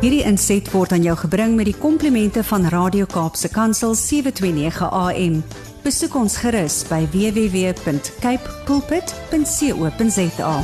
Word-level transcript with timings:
Hierdie 0.00 0.22
inset 0.24 0.70
word 0.72 0.92
aan 0.96 1.02
jou 1.04 1.12
gebring 1.16 1.56
met 1.58 1.66
die 1.68 1.76
komplimente 1.76 2.40
van 2.48 2.64
Radio 2.72 3.04
Kaapse 3.04 3.50
Kansel 3.52 3.94
729 3.94 4.88
AM. 4.88 5.42
Besoek 5.84 6.14
ons 6.16 6.36
gerus 6.40 6.78
by 6.88 7.04
www.cape 7.12 8.54
pulpit.co.za. 8.64 10.54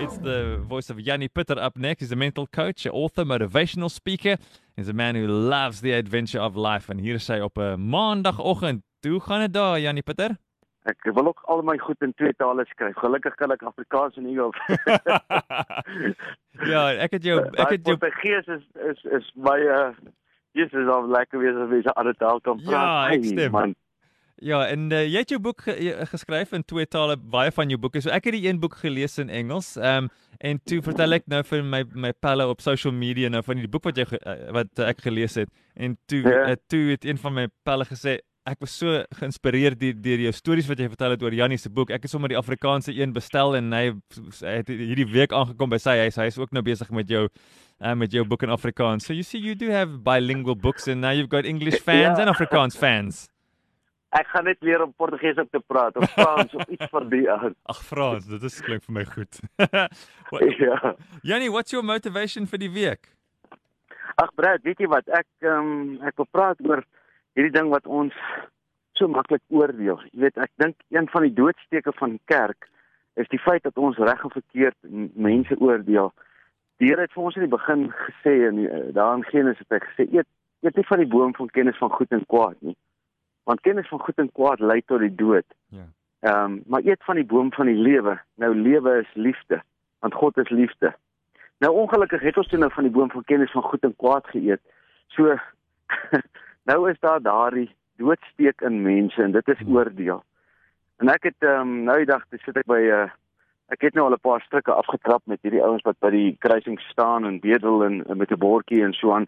It's 0.00 0.18
the 0.20 0.60
voice 0.68 0.90
of 0.90 1.00
Yanni 1.00 1.28
Pitter 1.28 1.58
up 1.58 1.76
next. 1.76 2.00
He's 2.00 2.12
a 2.12 2.16
mental 2.16 2.46
coach, 2.46 2.86
author, 2.86 3.24
motivational 3.24 3.90
speaker. 3.90 4.36
He's 4.76 4.88
a 4.88 4.94
man 4.94 5.14
who 5.14 5.26
loves 5.26 5.80
the 5.80 5.92
adventure 5.92 6.40
of 6.40 6.56
life. 6.56 6.92
En 6.92 6.98
hier 6.98 7.14
is 7.14 7.28
hy 7.28 7.40
op 7.40 7.58
'n 7.58 7.88
maandagooggend. 7.88 8.82
Hoe 9.00 9.20
gaan 9.20 9.40
dit 9.40 9.52
daar, 9.52 9.80
Yanni 9.80 10.02
Pitter? 10.02 10.36
Ek 10.88 10.96
wil 11.12 11.26
ook 11.28 11.40
al 11.44 11.60
my 11.62 11.76
goed 11.78 12.00
in 12.00 12.14
twee 12.16 12.32
tale 12.40 12.64
skryf. 12.66 12.96
Gelukkig 12.96 13.34
kan 13.36 13.50
ek 13.52 13.62
Afrikaans 13.68 14.16
en 14.16 14.24
Engels. 14.26 14.56
ja, 16.72 16.86
ek 17.04 17.12
het 17.18 17.24
jou 17.28 17.36
ek 17.52 17.74
het 17.76 17.84
jou 17.86 17.96
Portugees 18.00 18.48
is 18.56 18.64
is 18.92 19.04
is 19.20 19.28
baie 19.36 19.68
uh, 19.68 19.92
Jesus 20.56 20.80
is 20.82 20.88
al 20.90 21.06
lekker 21.08 21.38
wees 21.42 21.54
as 21.56 21.70
'n 21.70 21.92
ander 22.00 22.14
taal 22.16 22.40
kan 22.40 22.56
praat. 22.64 22.72
Ja, 22.72 23.10
ek 23.14 23.24
stem. 23.24 23.50
man. 23.52 23.74
Ja, 24.40 24.64
en 24.72 24.88
uh, 24.92 25.04
jy 25.04 25.18
het 25.20 25.28
jou 25.28 25.40
boek 25.40 25.60
ge 25.68 25.74
jy- 25.76 26.06
geskryf 26.08 26.52
in 26.56 26.64
twee 26.64 26.86
tale, 26.86 27.16
baie 27.16 27.50
van 27.52 27.68
jou 27.68 27.76
boeke. 27.78 28.00
So 28.00 28.08
ek 28.10 28.24
het 28.24 28.32
die 28.32 28.48
een 28.48 28.58
boek 28.60 28.74
gelees 28.80 29.18
in 29.18 29.28
Engels. 29.28 29.76
Ehm 29.76 30.04
um, 30.04 30.08
en 30.40 30.56
toe 30.64 30.80
vertel 30.82 31.12
ek 31.12 31.26
nou 31.28 31.42
vir 31.44 31.62
my 31.64 31.84
my 31.94 32.12
pelle 32.12 32.46
op 32.48 32.60
social 32.64 32.92
media 32.96 33.28
nou 33.28 33.42
van 33.44 33.56
die 33.60 33.68
boek 33.68 33.84
wat 33.84 33.96
jy 33.96 34.04
ge, 34.08 34.16
uh, 34.26 34.50
wat 34.56 34.78
ek 34.78 35.00
gelees 35.04 35.34
het. 35.34 35.48
En 35.76 35.98
toe 36.06 36.22
Ja. 36.24 36.48
uh, 36.48 36.54
toe 36.66 36.90
het 36.90 37.04
een 37.04 37.18
van 37.18 37.34
my 37.34 37.48
pelle 37.62 37.84
gesê 37.84 38.18
ek 38.50 38.58
was 38.64 38.72
so 38.74 39.00
geïnspireerd 39.20 39.78
deur 39.80 39.96
deur 40.02 40.22
jou 40.26 40.32
stories 40.34 40.68
wat 40.70 40.80
jy 40.82 40.88
vertel 40.90 41.14
het 41.14 41.22
oor 41.22 41.34
Jannie 41.38 41.58
se 41.60 41.70
boek. 41.70 41.90
Ek 41.94 42.02
het 42.06 42.10
sommer 42.12 42.32
die 42.32 42.38
Afrikaanse 42.38 42.92
een 42.96 43.12
bestel 43.14 43.54
en 43.58 43.70
hy, 43.76 43.84
hy 44.42 44.54
het 44.60 44.70
hierdie 44.72 45.06
week 45.12 45.32
aangekom 45.36 45.70
by 45.70 45.78
sy 45.82 45.94
huis. 46.04 46.18
Hy 46.18 46.26
is 46.32 46.38
ook 46.40 46.52
nou 46.56 46.62
besig 46.66 46.90
met 46.94 47.08
jou 47.10 47.26
uh, 47.28 47.94
met 47.94 48.12
jou 48.12 48.24
boek 48.28 48.42
in 48.48 48.50
Afrikaans. 48.54 49.06
So 49.06 49.14
you 49.16 49.22
see 49.26 49.38
you 49.40 49.54
do 49.54 49.70
have 49.70 50.02
bilingual 50.06 50.56
books 50.58 50.88
and 50.88 51.00
now 51.00 51.12
you've 51.14 51.30
got 51.32 51.46
English 51.46 51.78
fans 51.88 52.18
Ja. 52.18 52.24
and 52.26 52.32
Afrikaans 52.34 52.76
fans. 52.76 53.28
Ek 54.10 54.26
gaan 54.32 54.44
net 54.50 54.58
leer 54.66 54.82
om 54.82 54.90
Portugees 54.98 55.38
op 55.38 55.46
te 55.54 55.60
praat 55.70 55.94
of 55.96 56.08
Frans 56.10 56.54
of 56.58 56.64
iets 56.66 56.88
van 56.90 57.04
die 57.12 57.28
aard. 57.30 57.54
Ag 57.70 57.84
Frans, 57.86 58.26
dit 58.26 58.42
is 58.48 58.56
klink 58.66 58.82
vir 58.88 58.96
my 58.96 59.04
goed. 59.06 59.38
What, 60.32 60.42
Ja. 60.58 60.94
Jannie, 61.22 61.48
what's 61.54 61.70
your 61.70 61.84
motivation 61.86 62.46
vir 62.50 62.58
die 62.64 62.70
week? 62.74 63.12
Ag 64.18 64.34
Brad, 64.34 64.64
weet 64.66 64.82
jy 64.82 64.88
wat? 64.90 65.06
Ek 65.14 65.28
ehm 65.46 65.70
um, 65.70 66.00
ek 66.10 66.18
wil 66.18 66.26
praat 66.34 66.58
oor 66.66 66.82
hierdie 67.38 67.54
ding 67.54 67.70
wat 67.70 67.86
ons 67.86 68.16
so 68.98 69.08
maklik 69.08 69.42
oordeel. 69.48 70.00
Jy 70.10 70.24
weet, 70.26 70.36
ek 70.36 70.50
dink 70.62 70.76
een 70.88 71.08
van 71.12 71.26
die 71.26 71.34
doodsteke 71.34 71.92
van 71.98 72.16
die 72.16 72.24
kerk 72.30 72.68
is 73.20 73.28
die 73.28 73.40
feit 73.42 73.62
dat 73.62 73.78
ons 73.78 73.98
reg 73.98 74.24
en 74.24 74.34
verkeerd 74.34 74.76
mense 75.14 75.56
oordeel. 75.58 76.12
Die 76.80 76.88
Here 76.88 77.04
het 77.04 77.12
vir 77.12 77.26
ons 77.28 77.36
in 77.36 77.44
die 77.44 77.52
begin 77.52 77.88
gesê 77.92 78.34
die, 78.56 78.68
eh, 78.68 78.92
daar 78.96 79.16
in 79.18 79.24
Genesis 79.28 79.66
het 79.68 79.76
hy 79.76 79.80
gesê 79.86 80.06
eet 80.08 80.28
eet 80.60 80.76
nie 80.76 80.86
van 80.86 80.98
die 80.98 81.08
boom 81.08 81.34
van 81.34 81.48
kennis 81.48 81.78
van 81.78 81.90
goed 81.90 82.12
en 82.12 82.24
kwaad 82.26 82.56
nie. 82.60 82.76
Want 83.48 83.60
kennis 83.60 83.88
van 83.88 84.00
goed 84.00 84.18
en 84.18 84.32
kwaad 84.32 84.60
lei 84.60 84.80
tot 84.86 85.00
die 85.00 85.14
dood. 85.14 85.46
Ja. 85.68 85.86
Ehm 86.20 86.44
um, 86.44 86.62
maar 86.66 86.84
eet 86.84 87.04
van 87.04 87.16
die 87.16 87.24
boom 87.24 87.52
van 87.52 87.66
die 87.66 87.76
lewe. 87.76 88.18
Nou 88.34 88.54
lewe 88.54 88.98
is 89.00 89.14
liefde, 89.14 89.62
want 89.98 90.14
God 90.14 90.36
is 90.38 90.48
liefde. 90.48 90.94
Nou 91.58 91.72
ongelukkig 91.74 92.20
het 92.20 92.36
ons 92.36 92.48
toe 92.48 92.58
nou 92.58 92.72
van 92.72 92.84
die 92.84 92.92
boom 92.92 93.10
van 93.10 93.24
kennis 93.24 93.50
van 93.50 93.62
goed 93.62 93.82
en 93.84 93.96
kwaad 93.96 94.26
geëet. 94.26 94.60
So 95.06 95.36
nou 96.64 96.90
is 96.90 96.98
daar 97.00 97.22
daardie 97.22 97.70
doodsteek 97.96 98.60
in 98.60 98.82
mense 98.82 99.22
en 99.22 99.32
dit 99.32 99.48
is 99.48 99.66
oordeel. 99.66 100.22
En 101.00 101.08
ek 101.08 101.22
het 101.22 101.36
ehm 101.38 101.60
um, 101.60 101.84
nou 101.84 101.96
die 101.96 102.10
dag 102.12 102.24
sit 102.30 102.56
ek 102.56 102.66
by 102.66 102.80
'n 102.80 102.92
uh, 103.04 103.08
ek 103.70 103.80
het 103.86 103.94
nou 103.94 104.04
al 104.06 104.16
'n 104.16 104.26
paar 104.28 104.40
stukke 104.40 104.72
afgetrap 104.72 105.22
met 105.24 105.42
hierdie 105.42 105.62
ouens 105.62 105.82
wat 105.82 105.98
by 106.00 106.10
die 106.10 106.36
kruising 106.38 106.80
staan 106.80 107.24
en 107.24 107.40
bedel 107.40 107.84
en, 107.84 108.04
en 108.06 108.16
met 108.16 108.30
'n 108.30 108.38
bordjie 108.38 108.82
en 108.84 108.92
so 108.92 109.12
aan. 109.12 109.26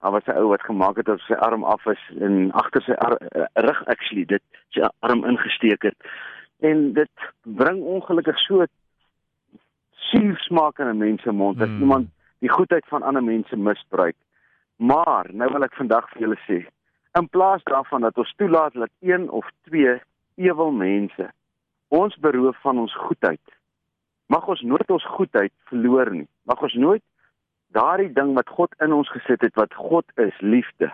Daar 0.00 0.12
was 0.12 0.26
'n 0.26 0.36
ou 0.36 0.48
wat 0.48 0.62
gemaak 0.62 0.96
het 0.96 1.08
of 1.08 1.20
sy 1.20 1.32
arm 1.32 1.64
af 1.64 1.86
is 1.86 2.02
en 2.20 2.52
agter 2.52 2.82
sy 2.82 2.92
ar, 2.92 3.18
uh, 3.20 3.44
rug 3.54 3.86
actually 3.86 4.24
dit 4.24 4.42
sy 4.68 4.80
arm 5.00 5.24
ingesteek 5.24 5.82
het. 5.82 5.96
En 6.60 6.92
dit 6.92 7.10
bring 7.42 7.82
ongelukkig 7.82 8.38
so 8.38 8.64
suur 9.92 10.38
smaak 10.38 10.78
in 10.78 10.88
'n 10.88 10.98
mens 10.98 11.22
se 11.22 11.32
mond 11.32 11.60
as 11.60 11.68
Mm. 11.68 11.80
iemand 11.80 12.08
die 12.38 12.50
goedheid 12.50 12.86
van 12.86 13.02
ander 13.02 13.24
mense 13.24 13.56
misbruik. 13.56 14.16
Maar 14.80 15.28
nou 15.36 15.50
wil 15.52 15.66
ek 15.66 15.74
vandag 15.76 16.06
vir 16.14 16.22
julle 16.24 16.36
sê, 16.46 16.62
in 17.18 17.26
plaas 17.28 17.60
daarvan 17.68 18.06
dat 18.06 18.16
ons 18.16 18.30
toelaat 18.40 18.72
dat 18.72 18.92
een 19.04 19.26
of 19.28 19.44
twee 19.68 19.98
ewel 20.40 20.70
mense 20.72 21.26
ons 21.92 22.16
beroof 22.24 22.56
van 22.64 22.78
ons 22.80 22.94
goedheid, 22.96 23.42
mag 24.32 24.46
ons 24.48 24.62
nooit 24.64 24.94
ons 24.94 25.04
goedheid 25.18 25.52
verloor 25.68 26.08
nie. 26.14 26.24
Mag 26.48 26.62
ons 26.64 26.76
nooit 26.80 27.04
daardie 27.76 28.08
ding 28.14 28.32
wat 28.38 28.48
God 28.48 28.72
in 28.80 28.94
ons 28.96 29.10
gesit 29.12 29.44
het 29.44 29.60
wat 29.60 29.74
God 29.74 30.06
is, 30.16 30.40
liefde. 30.40 30.88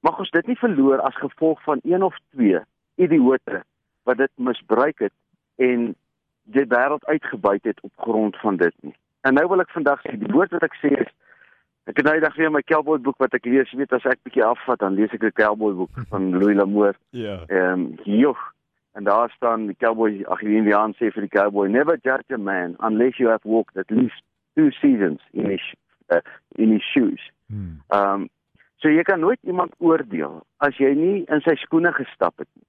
Mag 0.00 0.16
ons 0.22 0.32
dit 0.32 0.48
nie 0.48 0.56
verloor 0.62 1.04
as 1.04 1.20
gevolg 1.20 1.60
van 1.68 1.84
een 1.84 2.06
of 2.08 2.16
twee 2.32 2.62
idioote 2.96 3.60
wat 4.08 4.22
dit 4.22 4.32
misbruik 4.48 5.04
het 5.10 5.14
en 5.60 5.90
die 6.56 6.64
wêreld 6.72 7.04
uitgebuit 7.04 7.68
het 7.68 7.84
op 7.84 7.92
grond 8.08 8.40
van 8.40 8.56
dit 8.56 8.74
nie. 8.80 8.96
En 9.28 9.36
nou 9.36 9.44
wil 9.52 9.60
ek 9.60 9.76
vandag 9.76 10.00
sê 10.06 10.16
die 10.16 10.32
woord 10.32 10.56
wat 10.56 10.64
ek 10.64 10.80
sê 10.80 10.94
is 11.04 11.12
ek 11.86 12.00
het 12.00 12.04
nou 12.06 12.16
die 12.18 12.24
dag 12.24 12.36
weer 12.36 12.50
my 12.50 12.62
cowboy 12.66 12.98
boek 12.98 13.18
wat 13.22 13.34
ek 13.38 13.46
lees, 13.46 13.70
jy 13.70 13.78
weet 13.78 13.94
as 13.94 14.06
ek 14.10 14.22
bietjie 14.26 14.44
afvat 14.44 14.82
dan 14.82 14.98
lees 14.98 15.14
ek 15.14 15.22
'n 15.22 15.38
cowboy 15.38 15.72
boek 15.72 16.04
van 16.10 16.30
Louis 16.38 16.56
L'Amour. 16.58 16.94
Ja. 17.10 17.42
Ehm 17.46 17.72
um, 17.72 17.88
joh 18.04 18.38
en 18.96 19.04
daar 19.04 19.30
staan 19.30 19.66
die 19.66 19.76
cowboy 19.76 20.24
ag 20.24 20.40
die 20.40 20.56
Indiaan 20.56 20.94
sê 20.96 21.10
vir 21.12 21.26
die 21.26 21.34
cowboy 21.34 21.68
never 21.68 21.98
judge 22.02 22.32
a 22.32 22.38
man 22.38 22.76
unless 22.80 23.18
you 23.20 23.28
have 23.28 23.44
walked 23.44 23.76
at 23.76 23.90
least 23.90 24.22
two 24.56 24.70
seasons 24.80 25.20
in 25.32 25.50
his 25.50 25.66
uh, 26.08 26.24
in 26.56 26.72
his 26.72 26.86
shoes. 26.94 27.20
Hmm. 27.52 27.82
Ehm 27.92 28.22
um, 28.22 28.28
so 28.80 28.88
jy 28.88 29.02
kan 29.02 29.20
nooit 29.20 29.40
iemand 29.42 29.74
oordeel 29.78 30.40
as 30.64 30.78
jy 30.80 30.94
nie 30.96 31.24
in 31.28 31.44
sy 31.44 31.54
skoene 31.60 31.92
gestap 31.92 32.40
het 32.40 32.48
nie. 32.54 32.64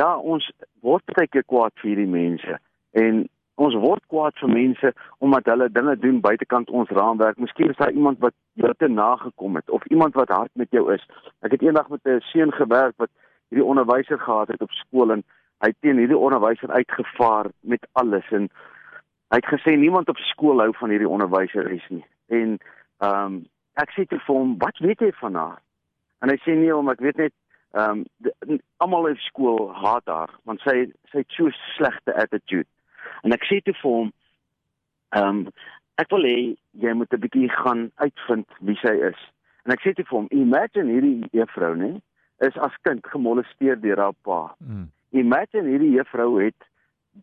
Ja, 0.00 0.16
ons 0.16 0.44
word 0.80 1.04
baie 1.16 1.28
keer 1.28 1.44
kwaad 1.44 1.72
vir 1.80 1.90
hierdie 1.90 2.12
mense 2.12 2.58
en 2.92 3.24
ons 3.60 3.74
word 3.74 4.02
kwaad 4.08 4.38
vir 4.40 4.48
mense 4.48 4.92
omdat 5.18 5.50
hulle 5.50 5.68
dinge 5.70 5.96
doen 6.00 6.20
buitekant 6.20 6.70
ons 6.70 6.90
raamwerk. 6.90 7.38
Miskien 7.38 7.70
is 7.70 7.76
daar 7.76 7.92
iemand 7.92 8.18
wat 8.18 8.34
jou 8.54 8.72
te 8.78 8.88
nagekom 8.88 9.56
het 9.56 9.70
of 9.70 9.84
iemand 9.86 10.14
wat 10.14 10.28
hard 10.28 10.50
met 10.54 10.70
jou 10.70 10.92
is. 10.94 11.04
Ek 11.40 11.52
het 11.52 11.62
eendag 11.62 11.88
met 11.88 12.00
'n 12.04 12.20
seun 12.32 12.52
gewerk 12.52 12.94
wat 12.96 13.10
hierdie 13.48 13.68
onderwyser 13.68 14.18
gehad 14.18 14.48
het 14.48 14.62
op 14.62 14.70
skool 14.70 15.12
en 15.12 15.24
hy 15.60 15.72
teen 15.80 15.98
hierdie 15.98 16.18
onderwyser 16.18 16.70
uitgevaar 16.70 17.50
met 17.60 17.86
alles 17.92 18.30
en 18.30 18.48
hy 19.32 19.38
het 19.40 19.52
gesê 19.52 19.76
niemand 19.76 20.08
op 20.08 20.16
skool 20.16 20.60
hou 20.60 20.72
van 20.76 20.90
hierdie 20.90 21.08
onderwyseres 21.08 21.88
nie. 21.88 22.04
En 22.28 22.58
ehm 22.98 23.24
um, 23.24 23.44
ek 23.74 23.90
sê 23.96 24.04
te 24.04 24.18
vir 24.18 24.36
hom, 24.36 24.58
"Wat 24.58 24.78
weet 24.78 25.00
jy 25.00 25.12
van 25.12 25.34
haar?" 25.34 25.60
En 26.20 26.28
hy 26.28 26.36
sê 26.36 26.52
nee, 26.54 26.76
omdat 26.76 26.94
ek 26.94 27.00
weet 27.00 27.16
net 27.16 27.32
ehm 27.72 28.04
um, 28.48 28.58
almal 28.76 29.08
op 29.10 29.18
skool 29.18 29.72
haat 29.72 30.06
haar 30.06 30.30
want 30.44 30.60
sy 30.60 30.92
sy 31.10 31.18
het 31.18 31.30
so 31.36 31.48
slegte 31.50 32.14
attitude. 32.14 32.68
En 33.22 33.32
ek 33.32 33.44
sê 33.48 33.60
te 33.62 33.74
vir 33.82 33.90
hom, 33.90 34.10
ehm 35.16 35.28
um, 35.28 35.44
ek 36.00 36.10
wil 36.10 36.24
hê 36.26 36.38
jy 36.82 36.92
moet 36.96 37.12
'n 37.12 37.20
bietjie 37.20 37.48
gaan 37.52 37.90
uitvind 38.00 38.48
wie 38.60 38.78
sy 38.80 38.94
is. 39.10 39.20
En 39.64 39.72
ek 39.72 39.84
sê 39.84 39.92
te 39.94 40.02
vir 40.02 40.18
hom, 40.18 40.26
imagine 40.30 40.90
hierdie 40.90 41.28
juffrou, 41.32 41.74
nê, 41.76 41.92
is 42.42 42.56
as 42.58 42.74
kind 42.82 43.06
gemolesteer 43.06 43.78
deur 43.80 44.00
haar 44.00 44.16
pa. 44.26 44.54
Hmm. 44.58 44.90
Imagine 45.10 45.68
hierdie 45.68 45.94
juffrou 45.94 46.40
het 46.40 46.58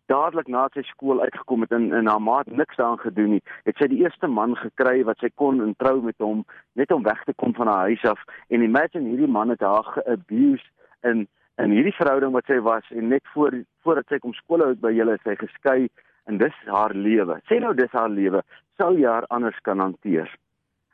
dadelik 0.06 0.48
na 0.48 0.68
sy 0.74 0.84
skool 0.86 1.20
uitgekom 1.20 1.66
het 1.66 1.72
en 1.74 1.90
en 1.98 2.06
haar 2.06 2.22
ma 2.22 2.38
het 2.38 2.52
niks 2.54 2.78
daaraan 2.78 3.02
gedoen 3.02 3.30
nie. 3.36 3.42
Het 3.66 3.76
sy 3.76 3.88
die 3.90 4.02
eerste 4.04 4.30
man 4.30 4.54
gekry 4.56 5.02
wat 5.04 5.18
sy 5.18 5.30
kon 5.34 5.60
en 5.64 5.74
trou 5.82 5.96
met 6.02 6.18
hom 6.22 6.44
net 6.78 6.92
om 6.94 7.02
weg 7.02 7.24
te 7.26 7.34
kom 7.34 7.54
van 7.54 7.66
haar 7.66 7.90
huis 7.90 8.04
af. 8.04 8.22
En 8.48 8.62
imagine 8.62 9.10
hierdie 9.10 9.32
man 9.38 9.50
het 9.50 9.60
haar 9.66 9.84
geabuse 9.96 10.70
in 11.10 11.26
in 11.64 11.74
hierdie 11.74 11.94
verhouding 11.96 12.32
wat 12.32 12.48
sy 12.48 12.58
was 12.64 12.86
en 12.96 13.10
net 13.12 13.26
voor 13.34 13.54
voordat 13.84 14.08
sy 14.08 14.18
kom 14.22 14.32
skool 14.36 14.64
hou 14.64 14.74
by 14.80 14.92
julle 14.94 15.16
is 15.18 15.24
sy 15.26 15.36
geskei 15.40 15.88
en 16.28 16.38
dis 16.40 16.56
haar 16.68 16.94
lewe. 16.94 17.38
Sê 17.48 17.60
nou 17.60 17.72
dis 17.76 17.92
haar 17.96 18.10
lewe. 18.12 18.42
Sou 18.80 18.92
jy 18.96 19.08
haar 19.08 19.26
anders 19.34 19.58
kan 19.66 19.82
hanteer? 19.82 20.30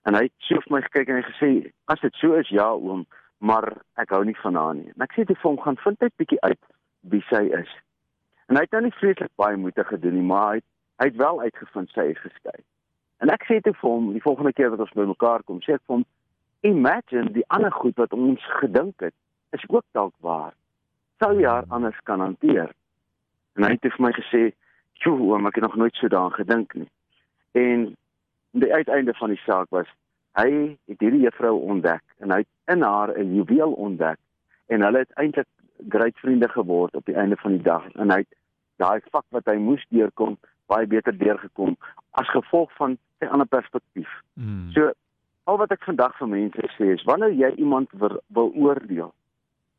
En 0.07 0.15
hy 0.15 0.27
het 0.29 0.47
so 0.47 0.63
vir 0.65 0.77
my 0.77 0.83
gekyk 0.87 1.11
en 1.11 1.21
hy 1.21 1.25
gesê 1.27 1.51
as 1.93 2.03
dit 2.03 2.21
so 2.21 2.39
is 2.39 2.51
ja 2.55 2.69
oom, 2.75 3.05
maar 3.39 3.69
ek 4.01 4.15
hou 4.15 4.23
nie 4.25 4.37
van 4.43 4.59
haar 4.59 4.77
nie. 4.79 4.93
En 4.95 5.07
ek 5.07 5.17
sê 5.17 5.27
toe 5.27 5.37
vir 5.37 5.51
hom 5.51 5.61
gaan 5.65 5.79
vind 5.83 6.07
net 6.07 6.15
bietjie 6.23 6.41
uit 6.47 6.63
wie 7.11 7.23
sy 7.31 7.43
is. 7.59 7.75
En 8.47 8.59
hy 8.59 8.63
het 8.67 8.75
nou 8.75 8.87
nie 8.87 8.97
vreeslik 9.01 9.33
baie 9.39 9.59
moeite 9.59 9.85
gedoen 9.87 10.19
nie, 10.19 10.27
maar 10.27 10.57
hy 10.57 10.65
hy 10.97 11.11
het 11.11 11.19
wel 11.21 11.43
uitgevind 11.45 11.91
sy 11.93 12.07
is 12.09 12.21
geskei. 12.23 12.63
En 13.21 13.29
ek 13.29 13.43
sê 13.45 13.59
toe 13.61 13.75
vir 13.77 13.91
hom 13.91 14.07
die 14.15 14.23
volgende 14.25 14.55
keer 14.57 14.71
wat 14.73 14.81
ons 14.81 14.95
bymekaar 14.97 15.43
kom, 15.45 15.59
sê 15.61 15.75
ek 15.77 15.83
vir 15.85 15.99
hom 15.99 16.07
imagine 16.65 17.35
die 17.35 17.45
ander 17.53 17.75
goed 17.75 17.99
wat 18.01 18.15
ons 18.17 18.41
gedink 18.63 19.05
het 19.05 19.13
is 19.51 19.65
ook 19.69 19.85
dalk 19.93 20.15
waar. 20.21 20.55
Sou 21.19 21.33
jy 21.41 21.47
haar 21.47 21.65
anders 21.69 21.99
kan 22.03 22.21
hanteer? 22.21 22.73
En 23.57 23.65
hy 23.65 23.71
het 23.77 23.93
vir 23.93 24.03
my 24.05 24.13
gesê, 24.13 24.53
"Joe, 24.93 25.21
oom, 25.21 25.47
ek 25.47 25.55
het 25.55 25.65
nog 25.65 25.77
nooit 25.77 25.95
so 25.95 26.09
daaraan 26.09 26.33
gedink 26.33 26.75
nie." 26.75 26.91
En 27.53 27.97
die 28.51 28.73
uiteinde 28.75 29.15
van 29.15 29.29
die 29.29 29.41
saak 29.45 29.71
was 29.71 29.87
hy 30.33 30.77
het 30.87 31.01
hierdie 31.01 31.25
juffrou 31.25 31.61
ontdek 31.61 32.03
en 32.19 32.31
hy 32.31 32.39
het 32.45 32.75
in 32.77 32.83
haar 32.83 33.19
'n 33.19 33.35
juweel 33.35 33.73
ontdek 33.73 34.19
en 34.67 34.81
hulle 34.81 34.99
het 34.99 35.13
eintlik 35.13 35.47
great 35.89 36.19
vriende 36.19 36.49
geword 36.49 36.95
op 36.95 37.05
die 37.05 37.15
einde 37.15 37.37
van 37.37 37.51
die 37.51 37.63
dag 37.63 37.89
en 37.95 38.11
hy 38.11 38.19
het 38.19 38.35
daai 38.77 39.01
vak 39.11 39.25
wat 39.29 39.45
hy 39.45 39.57
moes 39.57 39.85
deurkom 39.89 40.37
baie 40.67 40.87
beter 40.87 41.19
deurgekom 41.19 41.77
as 42.11 42.29
gevolg 42.29 42.73
van 42.77 42.99
sy 43.19 43.27
ander 43.27 43.47
perspektief. 43.47 44.11
Mm. 44.35 44.71
So 44.73 44.91
al 45.45 45.57
wat 45.57 45.71
ek 45.71 45.85
vandag 45.85 46.17
vir 46.19 46.29
mense 46.29 46.71
sê 46.77 46.93
is 46.95 47.05
wanneer 47.09 47.33
jy 47.33 47.53
iemand 47.57 47.93
wil, 47.93 48.21
wil 48.27 48.53
oordeel, 48.55 49.13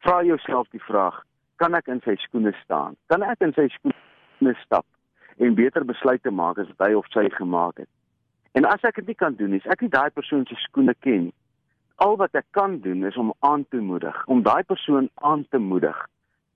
vra 0.06 0.24
jouself 0.24 0.68
die 0.72 0.84
vraag: 0.84 1.24
kan 1.58 1.76
ek 1.78 1.90
in 1.92 2.02
sy 2.06 2.16
skoene 2.22 2.54
staan? 2.64 2.96
Kan 3.12 3.24
ek 3.26 3.42
in 3.42 3.54
sy 3.58 3.68
skoene 3.74 4.54
stap 4.64 4.86
en 5.42 5.56
beter 5.58 5.86
besluite 5.86 6.32
maak 6.34 6.58
as 6.62 6.70
wat 6.74 6.88
hy 6.88 6.98
of 6.98 7.10
sy 7.14 7.28
gemaak 7.34 7.82
het? 7.84 7.90
En 8.58 8.66
as 8.66 8.84
ek 8.88 9.02
dit 9.02 9.12
nie 9.12 9.18
kan 9.18 9.36
doen 9.38 9.54
nie, 9.54 9.62
as 9.66 9.74
ek 9.78 9.86
nie 9.86 9.94
daai 9.94 10.10
persoon 10.14 10.46
se 10.50 10.58
skoene 10.64 10.96
ken, 11.06 11.32
al 12.02 12.16
wat 12.22 12.38
ek 12.38 12.46
kan 12.58 12.78
doen 12.86 13.06
is 13.10 13.18
om 13.18 13.34
aan 13.46 13.66
te 13.70 13.82
moedig, 13.82 14.18
om 14.30 14.44
daai 14.46 14.64
persoon 14.70 15.10
aan 15.26 15.46
te 15.50 15.62
moedig. 15.62 15.98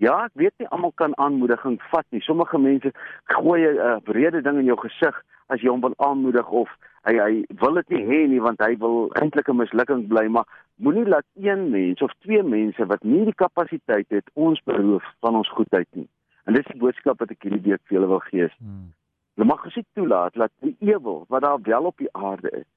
Ja, 0.02 0.16
ek 0.26 0.38
weet 0.42 0.56
nie 0.58 0.70
almal 0.74 0.94
kan 0.98 1.14
aanmoediging 1.22 1.78
vat 1.92 2.08
nie. 2.10 2.22
Sommige 2.26 2.58
mense 2.58 2.90
gooi 3.30 3.62
'n 3.62 3.78
uh, 3.78 3.98
brede 4.06 4.42
ding 4.42 4.58
in 4.58 4.70
jou 4.70 4.78
gesig 4.82 5.18
as 5.54 5.62
jy 5.62 5.70
hom 5.70 5.82
wil 5.82 5.94
aanmoedig 5.98 6.50
of 6.50 6.70
hy 7.08 7.14
hy 7.18 7.34
wil 7.62 7.80
dit 7.80 7.94
nie 7.96 8.04
hê 8.06 8.20
nie 8.30 8.42
want 8.44 8.62
hy 8.62 8.76
wil 8.82 9.10
eintlik 9.22 9.50
'n 9.50 9.58
mislukking 9.58 10.08
bly, 10.08 10.28
maar 10.28 10.46
moenie 10.76 11.06
laat 11.06 11.26
een 11.36 11.70
mens 11.70 12.02
of 12.02 12.14
twee 12.22 12.44
mense 12.44 12.86
wat 12.86 13.04
nie 13.04 13.26
die 13.26 13.38
kapasiteit 13.44 14.10
het 14.10 14.30
ons 14.34 14.62
beroof 14.64 15.04
van 15.20 15.36
ons 15.36 15.50
goedheid 15.50 15.88
nie. 15.92 16.08
En 16.46 16.54
dis 16.54 16.66
die 16.66 16.80
boodskap 16.80 17.20
wat 17.20 17.32
ek 17.32 17.44
hierdie 17.44 17.62
week 17.70 17.82
vir 17.86 17.98
julle 17.98 18.08
wil 18.08 18.20
gee. 18.20 18.50
Hmm. 18.58 18.94
Hulle 19.36 19.48
mag 19.48 19.62
gesien 19.62 19.86
toelaat 19.94 20.34
dat 20.34 20.52
die 20.60 20.76
ewel 20.80 21.26
wat 21.30 21.42
daar 21.42 21.62
wel 21.62 21.86
op 21.86 21.98
die 21.98 22.14
aarde 22.14 22.50
is, 22.50 22.70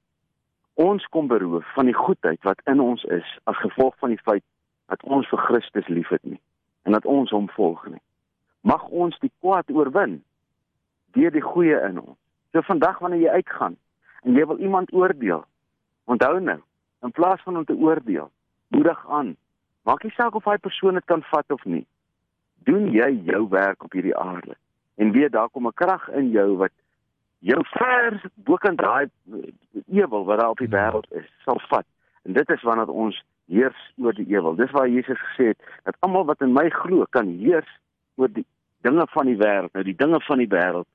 ons 0.75 1.05
kom 1.07 1.29
beroof 1.29 1.65
van 1.75 1.87
die 1.87 1.95
goedheid 1.97 2.43
wat 2.43 2.61
in 2.67 2.81
ons 2.81 3.05
is 3.05 3.39
as 3.45 3.57
gevolg 3.57 3.95
van 3.99 4.09
die 4.09 4.23
feit 4.25 4.45
dat 4.87 5.03
ons 5.03 5.29
vir 5.29 5.39
Christus 5.39 5.89
liefhet 5.89 6.25
nie 6.25 6.41
en 6.85 6.93
dat 6.93 7.05
ons 7.05 7.31
hom 7.31 7.49
volg 7.49 7.87
nie. 7.89 8.03
Mag 8.61 8.89
ons 8.89 9.19
die 9.21 9.33
kwaad 9.41 9.71
oorwin 9.71 10.23
deur 11.13 11.31
die 11.31 11.45
goeie 11.45 11.79
in 11.89 12.01
ons. 12.01 12.19
So 12.53 12.63
vandag 12.63 12.99
wanneer 12.99 13.21
jy 13.21 13.31
uitgaan 13.41 13.77
en 14.25 14.37
jy 14.37 14.47
wil 14.49 14.59
iemand 14.59 14.93
oordeel, 14.93 15.45
onthou 16.11 16.41
nou, 16.41 16.61
in 17.05 17.13
plaas 17.13 17.43
van 17.45 17.61
om 17.61 17.65
te 17.65 17.77
oordeel, 17.77 18.31
moedig 18.73 19.01
aan. 19.09 19.35
Maak 19.85 20.03
nie 20.03 20.15
saak 20.17 20.35
of 20.35 20.47
hy 20.49 20.57
persoon 20.57 20.97
dit 20.97 21.05
kan 21.05 21.23
vat 21.31 21.53
of 21.53 21.65
nie. 21.69 21.85
Doen 22.65 22.89
jy 22.93 23.11
jou 23.29 23.43
werk 23.53 23.85
op 23.85 23.93
hierdie 23.93 24.17
aarde 24.17 24.57
en 24.97 25.13
weet 25.13 25.33
daar 25.33 25.51
kom 25.51 25.67
'n 25.67 25.75
krag 25.75 26.09
in 26.09 26.31
jou 26.31 26.57
wat 26.57 26.73
jou 27.39 27.61
ver 27.65 28.23
bokant 28.35 28.79
daai 28.79 29.11
ewel 29.87 30.25
wat 30.25 30.39
daar 30.39 30.55
op 30.55 30.59
die 30.59 30.69
wêreld 30.69 31.07
is, 31.13 31.29
sal 31.45 31.61
vat. 31.69 31.87
En 32.23 32.33
dit 32.33 32.51
is 32.51 32.63
wanneer 32.63 32.89
ons 32.89 33.25
heers 33.47 33.93
oor 33.97 34.15
die 34.15 34.27
ewel. 34.27 34.55
Dis 34.55 34.71
waar 34.71 34.89
Jesus 34.89 35.21
gesê 35.21 35.53
het 35.53 35.61
dat 35.83 35.97
almal 36.01 36.25
wat 36.25 36.41
in 36.41 36.53
my 36.53 36.69
glo 36.71 37.05
kan 37.11 37.29
heers 37.29 37.69
oor 38.17 38.33
die 38.33 38.47
dinge 38.81 39.07
van 39.07 39.27
die 39.27 39.37
wêreld. 39.37 39.73
Nou 39.73 39.85
die 39.85 39.97
dinge 39.97 40.21
van 40.21 40.39
die 40.39 40.49
wêreld 40.49 40.89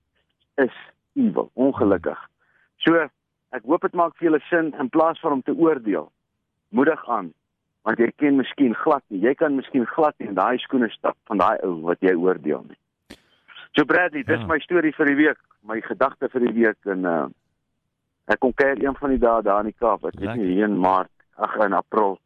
is 0.56 0.76
ewel, 1.14 1.52
ongelukkig. 1.54 2.30
So 2.78 3.10
ek 3.56 3.66
hoop 3.66 3.82
dit 3.82 3.98
maak 3.98 4.16
vir 4.18 4.30
julle 4.30 4.42
sin 4.50 4.74
in 4.80 4.90
plaas 4.90 5.20
van 5.24 5.40
om 5.40 5.44
te 5.46 5.56
oordeel. 5.56 6.12
Moedig 6.70 7.04
aan 7.10 7.34
want 7.88 8.02
jy 8.02 8.10
ken 8.20 8.36
miskien 8.38 8.76
glad 8.76 9.02
nie. 9.08 9.22
Jy 9.24 9.34
kan 9.40 9.56
miskien 9.56 9.86
glad 9.88 10.14
nie 10.20 10.28
in 10.30 10.36
daai 10.38 10.60
skoene 10.62 10.90
stap 10.94 11.16
van 11.32 11.40
daai 11.40 11.58
ou 11.66 11.80
wat 11.88 12.04
jy 12.06 12.12
oordeel 12.14 12.66
nie. 12.68 12.78
So 13.78 13.86
Bradley, 13.88 14.26
dis 14.28 14.44
ja. 14.44 14.48
my 14.50 14.60
storie 14.60 14.92
vir 14.94 15.10
die 15.10 15.16
week, 15.18 15.40
my 15.64 15.80
gedagte 15.86 16.30
vir 16.30 16.46
die 16.46 16.56
week 16.58 16.90
en 16.96 17.06
uh 17.06 17.28
ek 18.30 18.44
kom 18.44 18.52
kyk 18.54 18.84
een 18.84 18.94
van 18.94 19.10
die 19.10 19.18
dae 19.18 19.42
daar 19.42 19.64
in 19.64 19.72
die 19.72 19.80
Kaap. 19.80 20.04
Ek 20.06 20.20
weet 20.20 20.36
nie 20.38 20.52
hier 20.52 20.68
in 20.68 20.76
Maart, 20.78 21.10
ag 21.42 21.56
in 21.66 21.74
April 21.74 22.20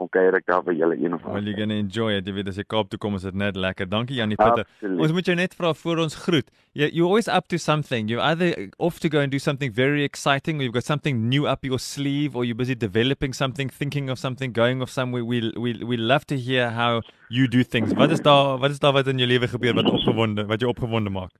kom 0.00 0.08
kuier 0.12 0.36
ek 0.38 0.46
daar 0.48 0.62
by 0.64 0.72
julle 0.76 0.96
een 0.96 1.12
of 1.12 1.20
ander. 1.20 1.36
Well, 1.36 1.48
you're 1.48 1.58
going 1.58 1.72
to 1.74 1.80
enjoy 1.80 2.14
it. 2.16 2.28
Jy 2.28 2.34
weet 2.38 2.48
as 2.52 2.58
jy 2.60 2.64
Kaap 2.70 2.88
toe 2.92 2.98
kom 3.00 3.18
is 3.18 3.26
dit 3.26 3.36
net 3.36 3.58
lekker. 3.60 3.88
Dankie 3.90 4.16
Janie 4.16 4.38
Pieter. 4.40 4.64
Ons 4.88 5.12
moet 5.16 5.28
jou 5.28 5.36
net 5.36 5.56
vra 5.58 5.72
voor 5.76 6.00
ons 6.06 6.16
groet. 6.24 6.48
You 6.78 6.88
you 6.88 7.06
always 7.08 7.28
up 7.28 7.50
to 7.52 7.60
something. 7.60 8.08
You 8.12 8.22
either 8.30 8.70
off 8.78 9.00
to 9.04 9.10
go 9.12 9.20
and 9.20 9.32
do 9.34 9.40
something 9.42 9.74
very 9.74 10.06
exciting 10.06 10.60
or 10.60 10.64
you've 10.64 10.76
got 10.76 10.88
something 10.88 11.28
new 11.28 11.46
up 11.50 11.66
your 11.66 11.78
sleeve 11.78 12.36
or 12.36 12.46
you're 12.48 12.58
busy 12.62 12.76
developing 12.76 13.36
something, 13.36 13.68
thinking 13.68 14.08
of 14.08 14.18
something, 14.18 14.52
going 14.52 14.80
off 14.80 14.90
somewhere. 14.90 15.24
We 15.24 15.52
we 15.56 15.76
we 15.84 16.00
love 16.00 16.26
to 16.32 16.38
hear 16.38 16.70
how 16.70 17.02
you 17.28 17.48
do 17.48 17.62
things. 17.62 17.92
Wat 17.94 18.10
is 18.10 18.24
daar 18.24 18.56
wat 18.58 18.70
is 18.70 18.80
daar 18.80 18.96
wat 18.96 19.12
in 19.12 19.20
jou 19.20 19.28
lewe 19.28 19.48
gebeur 19.48 19.74
wat 19.74 19.92
opgewonde 19.92 20.46
wat 20.46 20.64
jou 20.64 20.72
opgewonde 20.72 21.10
maak? 21.10 21.36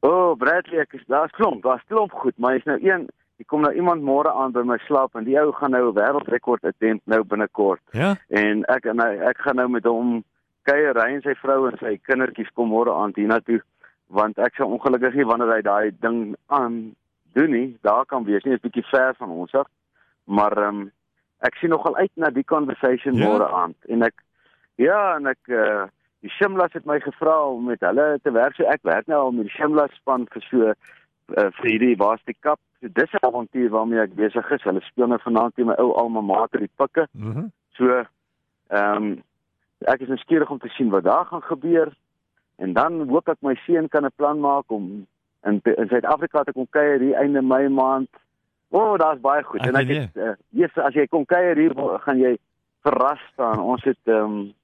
O, 0.00 0.08
oh, 0.08 0.28
Bradley, 0.40 0.80
ek 0.80 0.94
is 0.96 1.02
daar's 1.12 1.32
klomp, 1.36 1.60
daar's 1.62 1.82
klomp 1.92 2.14
goed, 2.22 2.32
maar 2.40 2.56
is 2.56 2.64
nou 2.64 2.78
een 2.80 3.02
Ek 3.40 3.48
kom 3.48 3.62
nou 3.64 3.72
iemand 3.72 4.04
môre 4.04 4.32
aan 4.36 4.52
by 4.52 4.62
my 4.68 4.76
slaap 4.84 5.16
en 5.16 5.24
die 5.24 5.38
ou 5.40 5.52
gaan 5.56 5.72
nou 5.72 5.88
'n 5.88 5.96
wêreldrekord 5.96 6.64
attempt 6.64 7.06
nou 7.06 7.22
binnekort. 7.24 7.80
Ja. 7.92 8.16
En 8.28 8.64
ek 8.68 8.84
en 8.84 9.00
hy 9.00 9.16
ek 9.30 9.38
gaan 9.38 9.56
nou 9.56 9.68
met 9.68 9.84
hom 9.84 10.24
kuier 10.68 10.94
hy 10.94 11.14
en 11.14 11.22
sy 11.22 11.34
vrou 11.34 11.66
en 11.68 11.78
sy 11.80 11.96
kindertjies 12.04 12.52
kom 12.54 12.68
môre 12.68 12.92
aan 12.92 13.12
hiernatoe 13.16 13.62
want 14.08 14.38
ek 14.38 14.54
sou 14.58 14.66
ongelukkig 14.66 15.14
nie 15.14 15.24
wanneer 15.24 15.54
hy 15.54 15.62
daai 15.62 15.90
ding 16.00 16.36
aan 16.48 16.94
doen 17.32 17.50
nie. 17.50 17.78
Daar 17.82 18.04
kan 18.06 18.24
wees 18.24 18.44
nie 18.44 18.54
'n 18.54 18.62
bietjie 18.62 18.84
ver 18.90 19.14
van 19.14 19.30
ons 19.30 19.54
af. 19.54 19.68
Maar 20.24 20.52
ehm 20.58 20.80
um, 20.80 20.92
ek 21.40 21.54
sien 21.54 21.70
nogal 21.70 21.96
uit 21.96 22.12
na 22.16 22.30
die 22.30 22.44
conversation 22.44 23.14
ja. 23.14 23.26
môre 23.26 23.48
aand 23.48 23.76
en 23.88 24.02
ek 24.02 24.14
ja 24.76 25.16
en 25.16 25.26
ek 25.26 25.48
uh, 25.48 25.86
die 26.20 26.30
Shimlas 26.30 26.72
het 26.72 26.84
my 26.84 27.00
gevra 27.00 27.46
om 27.46 27.64
met 27.64 27.80
hulle 27.80 28.18
te 28.22 28.32
werk. 28.32 28.54
So 28.54 28.64
ek 28.64 28.82
werk 28.82 29.06
nou 29.06 29.20
al 29.20 29.32
met 29.32 29.48
die 29.48 29.56
Shimlas 29.56 29.94
span 29.96 30.26
vir 30.32 30.42
so 30.50 30.74
uh, 31.36 31.50
vir 31.58 31.70
hierdie 31.70 31.96
Varsity 31.96 32.34
Cup 32.40 32.60
So 32.80 32.88
dis 32.92 33.12
'n 33.12 33.26
avontuur 33.26 33.70
waarmee 33.70 34.00
ek 34.00 34.14
besig 34.14 34.50
is. 34.50 34.62
Hulle 34.62 34.80
speel 34.80 35.06
nou 35.06 35.18
vanaand 35.20 35.54
teen 35.54 35.66
my 35.66 35.74
ou 35.76 35.92
alma 35.92 36.20
mater 36.20 36.60
die 36.60 36.76
pikke. 36.76 37.06
Mm 37.12 37.52
so 37.78 37.86
ehm 38.68 38.96
um, 38.96 39.22
ek 39.78 40.00
is 40.00 40.08
nuuskierig 40.08 40.50
om 40.50 40.58
te 40.58 40.68
sien 40.68 40.90
wat 40.90 41.04
daar 41.04 41.24
gaan 41.24 41.42
gebeur 41.42 41.92
en 42.56 42.72
dan 42.72 43.08
hoop 43.08 43.28
ek 43.28 43.40
my 43.40 43.54
seun 43.66 43.88
kan 43.88 44.04
'n 44.04 44.16
plan 44.16 44.40
maak 44.40 44.70
om 44.70 45.06
in 45.44 45.60
in 45.64 45.88
Suid-Afrika 45.88 46.42
te 46.42 46.52
kom 46.52 46.66
kuier 46.70 47.00
hier 47.00 47.16
einde 47.16 47.42
Mei 47.42 47.68
maand. 47.68 48.08
O, 48.70 48.78
oh, 48.78 48.98
daar's 48.98 49.20
baie 49.20 49.42
goed. 49.42 49.60
En 49.60 49.74
ek 49.74 49.88
het 49.88 50.16
uh, 50.16 50.32
yes, 50.48 50.76
as 50.76 50.94
jy 50.94 51.06
kom 51.06 51.24
kuier 51.24 51.56
hier 51.56 51.74
gaan 52.00 52.18
jy 52.18 52.36
verras 52.82 53.20
staan. 53.32 53.58
Ons 53.58 53.84
het 53.84 53.98
ehm 54.04 54.24
um, 54.24 54.54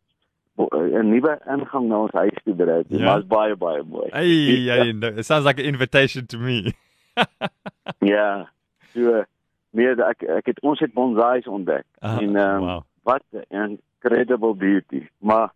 'n 0.56 1.10
nuwe 1.10 1.38
ingang 1.52 1.88
na 1.88 1.98
ons 2.06 2.12
huis 2.12 2.38
toe 2.44 2.54
berei. 2.54 2.82
Dit 2.88 3.00
ja. 3.00 3.14
was 3.14 3.26
baie 3.26 3.56
baie 3.56 3.82
mooi. 3.82 4.08
Hey, 4.12 4.64
ja, 4.64 4.82
it 5.20 5.26
sounds 5.26 5.44
like 5.44 5.60
an 5.60 5.66
invitation 5.66 6.26
to 6.26 6.38
me. 6.38 6.72
ja. 8.14 8.48
So 8.94 9.24
nee, 9.70 9.92
ek 9.92 10.22
ek 10.22 10.46
het 10.46 10.60
ons 10.60 10.80
het 10.80 10.94
bonsais 10.96 11.46
ontdek. 11.46 11.84
Ah, 12.00 12.18
en 12.22 12.36
um, 12.36 12.64
wow. 12.64 12.80
wat 13.02 13.22
'n 13.32 13.78
incredible 14.00 14.54
beauty. 14.54 15.06
Maar 15.18 15.52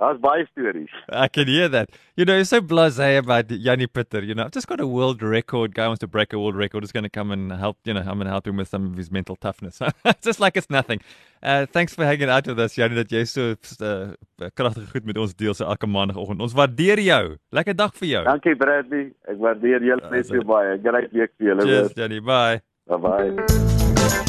Daar's 0.00 0.18
baie 0.18 0.46
stories. 0.50 0.88
I 1.10 1.28
can 1.28 1.46
hear 1.46 1.68
that. 1.68 1.90
You 2.16 2.24
know, 2.24 2.34
you're 2.34 2.46
so 2.46 2.62
blasé 2.62 3.18
about 3.18 3.50
Yanni 3.50 3.86
Pitter. 3.86 4.22
You 4.24 4.34
know, 4.34 4.44
I've 4.44 4.50
just 4.50 4.66
got 4.66 4.80
a 4.80 4.86
world 4.86 5.22
record. 5.22 5.74
Guy 5.74 5.86
wants 5.86 6.00
to 6.00 6.06
break 6.06 6.32
a 6.32 6.38
world 6.38 6.56
record. 6.56 6.84
Is 6.84 6.92
going 6.92 7.04
to 7.04 7.10
come 7.10 7.30
and 7.30 7.52
help. 7.52 7.76
You 7.84 7.92
know, 7.92 8.00
I'm 8.00 8.16
going 8.16 8.24
to 8.24 8.30
help 8.30 8.46
him 8.46 8.56
with 8.56 8.68
some 8.68 8.86
of 8.86 8.96
his 8.96 9.10
mental 9.10 9.36
toughness. 9.36 9.78
just 10.22 10.40
like 10.40 10.56
it's 10.56 10.70
nothing. 10.70 11.02
Uh, 11.42 11.66
thanks 11.66 11.94
for 11.94 12.06
hanging 12.06 12.30
out 12.30 12.46
with 12.46 12.58
us, 12.58 12.78
Yanni. 12.78 12.96
Dat 12.96 13.12
jy 13.12 13.26
so 13.28 13.50
uh, 13.84 14.48
kragtig 14.56 14.88
goed 14.94 15.04
met 15.04 15.20
ons 15.20 15.36
deel 15.36 15.52
so 15.52 15.68
elke 15.68 15.86
maandagooggend. 15.86 16.40
Ons 16.48 16.56
waardeer 16.56 17.04
jou. 17.04 17.36
Lekker 17.52 17.76
dag 17.76 17.92
vir 18.00 18.12
jou. 18.14 18.24
Dankie 18.32 18.56
Bradley. 18.56 19.10
Ek 19.28 19.36
waardeer 19.44 19.84
julle 19.84 20.16
net 20.16 20.32
so 20.32 20.48
baie. 20.48 20.80
Great 20.80 21.12
week 21.12 21.36
vir 21.36 21.52
julle. 21.52 21.68
Cheers, 21.68 21.96
Yanni. 22.00 22.24
Bye. 22.24 22.64
Bye 22.88 23.04
bye. 23.04 24.28